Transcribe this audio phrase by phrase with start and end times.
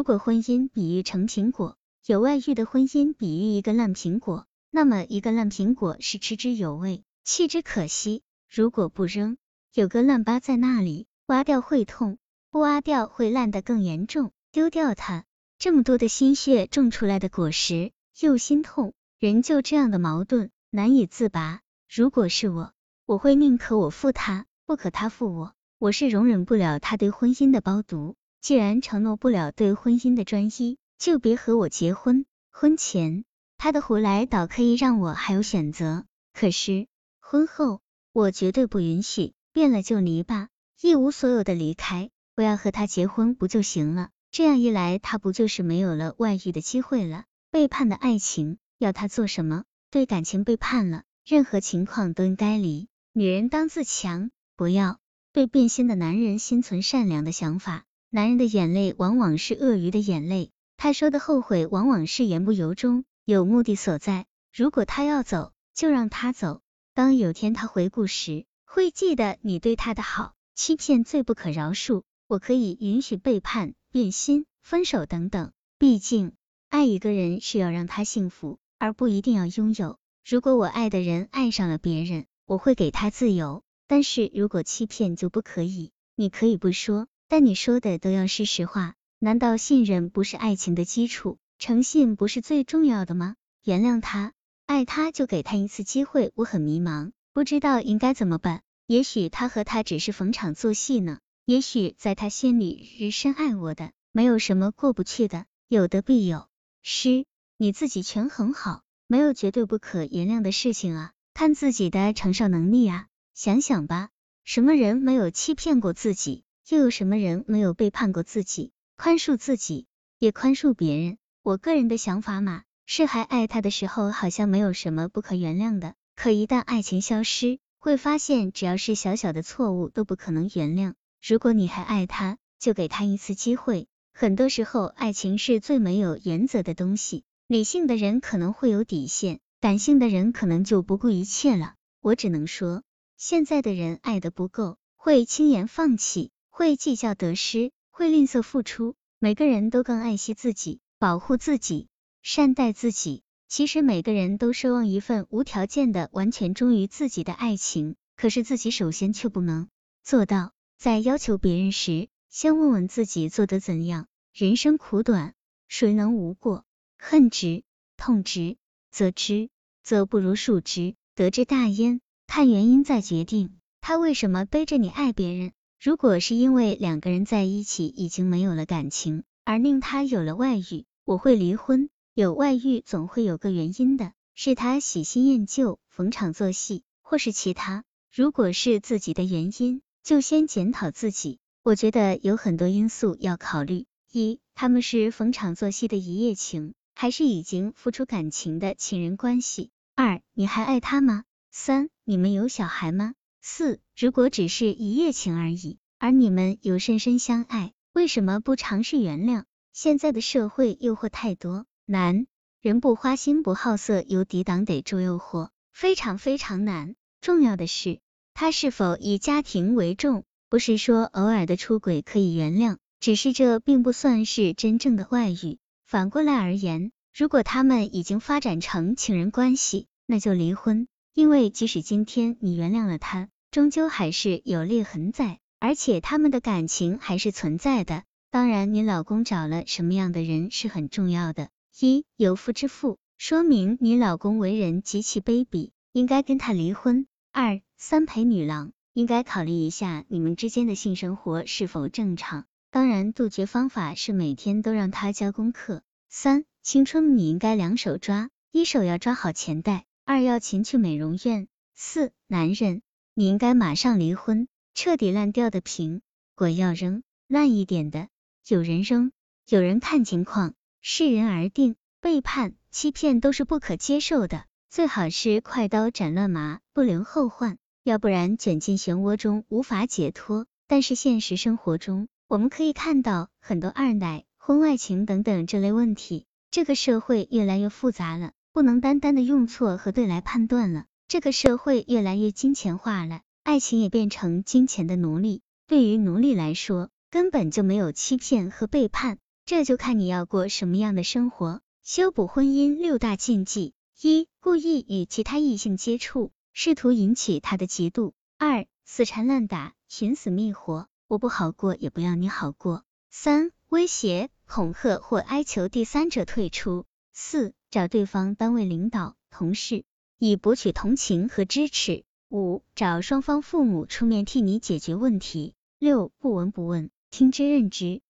[0.00, 1.76] 如果婚姻比喻成苹果，
[2.06, 8.22] 有外遇的婚姻比喻一个烂苹果，那么一个烂苹果是吃之有味，弃之可惜。
[8.48, 9.36] 如果不扔，
[9.74, 12.16] 有个烂疤在那里，挖掉会痛，
[12.50, 14.32] 不挖掉会烂得更严重。
[14.52, 15.26] 丢掉它，
[15.58, 18.94] 这么多的心血种出来的果实，又心痛。
[19.18, 21.60] 人就这样的矛盾，难以自拔。
[21.94, 22.72] 如果是我，
[23.04, 25.52] 我会宁可我负他，不可他负我。
[25.76, 28.16] 我是容忍不了他对婚姻的包毒。
[28.40, 32.24] 既然承诺不了对婚姻的专一，就别和我结婚。
[32.50, 33.24] 婚前
[33.58, 36.86] 他的胡来倒可以让我还有选择，可是
[37.20, 37.80] 婚后
[38.12, 39.34] 我绝对不允许。
[39.52, 40.48] 变了就离吧，
[40.80, 42.10] 一无所有的离开。
[42.36, 44.10] 我要和他结婚不就行了？
[44.30, 47.24] 这样一来，他不就是没有了外遇的机会了？
[47.50, 49.64] 背叛的爱情要他做什么？
[49.90, 51.02] 对感情背叛了。
[51.26, 54.98] 任何情况都应该离，女人当自强，不要
[55.32, 57.84] 对变心的男人心存善良的想法。
[58.12, 64.26] 男人的眼泪往往是鳄鱼的眼泪，他说的后悔往往是言不由衷，有目的所在。
[64.52, 66.60] 如果他要走，就让他走。
[66.92, 70.34] 当有天他回顾时，会记得你对他的好。
[70.56, 75.52] 欺骗最不可饶恕，我可以允许背叛、变心、分手等等。
[75.78, 76.32] 毕竟，
[76.68, 79.98] 爱一个人是要让他幸福，而不一定要拥有。
[80.28, 85.92] 如果我爱的人爱上了别人，我会给他自由，但是如果欺骗就不可以。
[86.16, 88.94] 你可以不说，但你说的都要是实话。
[89.20, 91.38] 难道信任不是爱情的基础？
[91.60, 93.36] 诚信不是最重要的吗？
[93.62, 94.32] 原谅他，
[94.66, 96.32] 爱他就给他一次机会。
[96.34, 98.62] 我很迷茫，不知道应该怎么办。
[98.88, 106.48] 也许他和他只是逢场作戏呢，也许在他心里是深爱我的，没有什么过不去的，有得必有
[106.82, 108.82] 失，你自己权衡好。
[109.06, 113.06] 没有绝对不可原谅的事情啊，看自己的承受能力啊。
[113.34, 114.08] 想想吧，
[114.42, 116.42] 什么人没有欺骗过自己？
[116.68, 118.72] 又有什么人没有背叛过自己？
[118.96, 119.86] 宽恕自己，
[120.18, 121.18] 也宽恕别人。
[121.42, 125.94] 我个人的想法嘛，是还爱他的时候，好像没有什么不可原谅的。
[126.14, 130.94] 可一旦爱情消失，会发现只要是小小的错误都不可能原谅。
[131.26, 133.88] 如果你还爱他，就给他一次机会。
[134.12, 137.24] 很多时候，爱情是最没有原则的东西。
[137.46, 141.74] 理性的人可能会有底线，感性的人可能就不顾一切了。
[142.02, 142.82] 我只能说，
[143.16, 148.94] 现在的人爱的不够，会轻言放弃，会计较得失，会吝啬付出。
[149.18, 151.88] 每个人都更爱惜自己，保护自己，
[152.20, 153.22] 善待自己。
[153.48, 159.70] 其实每个人都奢望一份无条件的、完全忠于自己的爱情，可是自己首先却不能
[160.04, 160.52] 做到。
[160.76, 164.06] 在要求别人时，先问问自己做得怎样。
[164.34, 165.32] 人生苦短，
[165.66, 166.66] 谁能无过？
[166.98, 167.62] 恨之，
[167.96, 168.58] 痛之，
[168.90, 169.48] 则之，
[169.82, 170.94] 则不如恕之。
[171.14, 173.56] 得之大焉，看原因再决定。
[173.80, 175.52] 他为什么背着你爱别人？
[175.82, 181.88] 如果是因为两个人在一起已经没有了感情，而令他有了外遇，我会离婚。
[182.12, 187.82] 有外遇总会有个原因的，是他喜新厌旧、逢场作戏，或是其他。
[188.14, 191.38] 如果是自己的原因，就先检讨自己。
[191.62, 196.74] 我觉得有很多因素要考虑：一，他们是逢场作戏的一夜情。
[196.94, 199.70] 还是已经付出感情的情人关系。
[199.96, 201.24] 二，你还爱他吗？
[201.50, 203.14] 三，你们有小孩吗？
[203.42, 209.44] 四，如果只是一夜情而已，而你们有深深相爱，为什么不尝试原谅？
[209.72, 212.26] 现在的社会诱惑太多，难，
[212.60, 216.94] 人不花心不好色，有抵挡得住诱惑，非常非常难。
[217.20, 218.00] 重要的是，
[218.34, 220.24] 他是否以家庭为重？
[220.48, 225.58] 不是说偶尔的出轨可以原谅，只是这并不算是真正的外遇。
[225.86, 230.88] 反过来而言，如果他们已经发展成情人关系，那就离婚。
[231.14, 238.04] 因为即使今天你原谅了他，终究还是有裂痕在，而且他们的感情还是存在的。
[238.30, 241.48] 当然，你老公找了什么样的人是很重要的。
[241.80, 247.06] 一有妇之夫，说明你老公为人极其卑鄙，应该跟他离婚。
[247.32, 252.44] 二三陪女郎，应该考虑一下你们之间的性生活是否正常。
[252.70, 255.82] 当然，杜绝方法是每天都让他交功课。
[256.08, 261.46] 三，青春你应该两手抓，一手要抓好钱袋，二要勤去美容院。
[261.72, 262.82] 四，男人
[263.14, 266.00] 你应该马上离婚，彻底烂掉的苹
[266.34, 268.08] 果要扔，烂一点的
[268.44, 269.12] 有人扔，
[269.46, 271.76] 有人看情况，视人而定。
[272.00, 280.48] 背叛、欺骗都是不可接受的，最好是快刀斩乱麻，不留后患，要不然卷进漩涡中无法解脱。
[280.66, 286.26] 但是现实生活中，我们可以看到很多二奶、婚外情等等这类问题。
[286.50, 290.86] 这个社会越来越复杂了，不能单单的用错和对来判断了。
[291.08, 295.42] 这个社会越来越金钱化了，爱情也变成金钱的奴隶。
[295.66, 301.60] 对于奴隶来说，根本就没有欺骗和背叛，这就看你要过什么样的生活。
[301.82, 316.84] 修补婚姻六大禁忌：一、故意与其他异性接触，试图引起他的嫉妒；二、死缠烂打，寻死觅活，我不好过也不要你好过；三、威胁、恐吓或哀求第三者退出；
[317.22, 319.84] 四、找对方单位领导、同事，
[320.18, 328.00] 以博取同情和支持；五、找双方父母出面替你解决问题；六、不闻不问，听之任之。